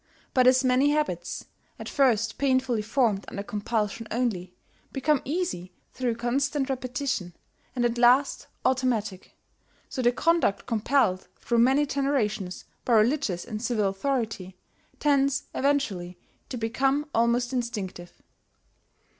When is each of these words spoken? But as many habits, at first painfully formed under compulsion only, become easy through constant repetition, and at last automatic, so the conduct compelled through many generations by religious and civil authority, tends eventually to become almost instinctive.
But 0.33 0.47
as 0.47 0.63
many 0.63 0.89
habits, 0.93 1.45
at 1.77 1.87
first 1.87 2.39
painfully 2.39 2.81
formed 2.81 3.23
under 3.27 3.43
compulsion 3.43 4.07
only, 4.09 4.55
become 4.91 5.21
easy 5.25 5.73
through 5.93 6.15
constant 6.15 6.71
repetition, 6.71 7.35
and 7.75 7.85
at 7.85 7.99
last 7.99 8.47
automatic, 8.65 9.37
so 9.89 10.01
the 10.01 10.11
conduct 10.11 10.65
compelled 10.65 11.27
through 11.39 11.59
many 11.59 11.85
generations 11.85 12.65
by 12.83 12.93
religious 12.93 13.45
and 13.45 13.61
civil 13.61 13.89
authority, 13.89 14.57
tends 14.99 15.43
eventually 15.53 16.17
to 16.49 16.57
become 16.57 17.07
almost 17.13 17.53
instinctive. 17.53 18.23